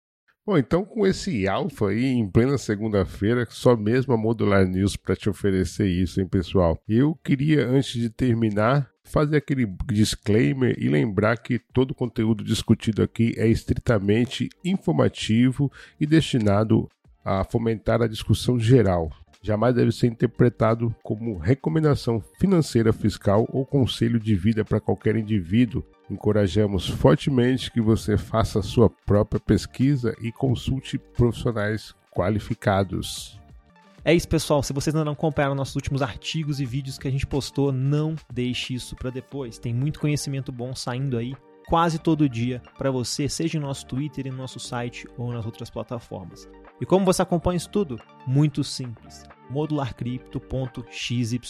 Bom, 0.46 0.56
então 0.56 0.84
com 0.84 1.04
esse 1.04 1.48
alfa 1.48 1.88
aí, 1.88 2.04
em 2.04 2.30
plena 2.30 2.56
segunda-feira, 2.56 3.44
só 3.50 3.76
mesmo 3.76 4.14
a 4.14 4.16
Modular 4.16 4.64
News 4.64 4.96
para 4.96 5.16
te 5.16 5.28
oferecer 5.28 5.88
isso, 5.88 6.20
hein, 6.20 6.28
pessoal? 6.28 6.78
Eu 6.88 7.18
queria, 7.24 7.66
antes 7.66 8.00
de 8.00 8.08
terminar, 8.08 8.88
fazer 9.02 9.38
aquele 9.38 9.66
disclaimer 9.86 10.76
e 10.78 10.88
lembrar 10.88 11.36
que 11.38 11.58
todo 11.72 11.90
o 11.90 11.94
conteúdo 11.94 12.44
discutido 12.44 13.02
aqui 13.02 13.34
é 13.36 13.48
estritamente 13.48 14.48
informativo 14.64 15.70
e 15.98 16.06
destinado 16.06 16.88
a 17.26 17.44
fomentar 17.44 18.00
a 18.00 18.06
discussão 18.06 18.58
geral. 18.58 19.10
Jamais 19.42 19.74
deve 19.74 19.92
ser 19.92 20.06
interpretado 20.06 20.94
como 21.02 21.36
recomendação 21.36 22.22
financeira 22.38 22.92
fiscal 22.92 23.46
ou 23.52 23.66
conselho 23.66 24.18
de 24.18 24.34
vida 24.34 24.64
para 24.64 24.80
qualquer 24.80 25.16
indivíduo 25.16 25.84
Encorajamos 26.08 26.88
fortemente 26.88 27.70
que 27.70 27.80
você 27.80 28.16
faça 28.16 28.62
sua 28.62 28.88
própria 28.88 29.40
pesquisa 29.40 30.14
e 30.20 30.30
consulte 30.30 30.98
profissionais 30.98 31.94
qualificados. 32.12 33.40
É 34.04 34.14
isso, 34.14 34.28
pessoal. 34.28 34.62
Se 34.62 34.72
vocês 34.72 34.94
ainda 34.94 35.04
não 35.04 35.14
acompanharam 35.14 35.56
nossos 35.56 35.74
últimos 35.74 36.00
artigos 36.02 36.60
e 36.60 36.64
vídeos 36.64 36.96
que 36.96 37.08
a 37.08 37.10
gente 37.10 37.26
postou, 37.26 37.72
não 37.72 38.14
deixe 38.32 38.72
isso 38.72 38.94
para 38.94 39.10
depois. 39.10 39.58
Tem 39.58 39.74
muito 39.74 39.98
conhecimento 39.98 40.52
bom 40.52 40.76
saindo 40.76 41.18
aí 41.18 41.34
quase 41.66 41.98
todo 41.98 42.28
dia 42.28 42.62
para 42.78 42.90
você, 42.90 43.28
seja 43.28 43.60
no 43.60 43.66
nosso 43.66 43.86
Twitter, 43.86 44.30
no 44.30 44.38
nosso 44.38 44.60
site 44.60 45.06
ou 45.18 45.32
nas 45.32 45.44
outras 45.44 45.70
plataformas. 45.70 46.48
E 46.80 46.86
como 46.86 47.04
você 47.04 47.22
acompanha 47.22 47.56
isso 47.56 47.70
tudo? 47.70 47.98
Muito 48.26 48.62
simples. 48.62 49.24
modularcrypto.xyz. 49.50 51.40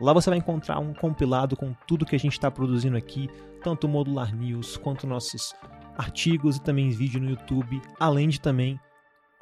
Lá 0.00 0.14
você 0.14 0.30
vai 0.30 0.38
encontrar 0.38 0.78
um 0.78 0.94
compilado 0.94 1.56
com 1.56 1.74
tudo 1.86 2.06
que 2.06 2.16
a 2.16 2.18
gente 2.18 2.32
está 2.32 2.50
produzindo 2.50 2.96
aqui, 2.96 3.28
tanto 3.62 3.86
o 3.86 3.90
Modular 3.90 4.34
News 4.34 4.78
quanto 4.78 5.06
nossos 5.06 5.54
artigos 5.96 6.56
e 6.56 6.62
também 6.62 6.88
vídeo 6.88 7.20
no 7.20 7.30
YouTube, 7.30 7.82
além 7.98 8.28
de 8.28 8.40
também 8.40 8.80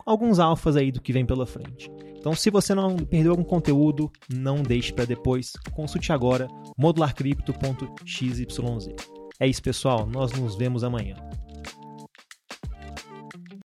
alguns 0.05 0.41
alfas 0.41 0.77
aí 0.77 0.91
do 0.91 1.01
que 1.01 1.13
vem 1.13 1.25
pela 1.25 1.47
frente. 1.47 1.89
Então, 2.17 2.35
se 2.35 2.51
você 2.51 2.75
não 2.75 2.97
perdeu 2.97 3.31
algum 3.31 3.45
conteúdo, 3.45 4.11
não 4.29 4.63
deixe 4.63 4.93
para 4.93 5.05
depois. 5.05 5.53
Consulte 5.73 6.13
agora 6.13 6.49
modularcrypto.xyz. 6.77 9.18
É 9.41 9.47
isso, 9.47 9.63
pessoal. 9.63 10.07
Nós 10.07 10.33
nos 10.33 10.57
vemos 10.57 10.83
amanhã. 10.83 11.15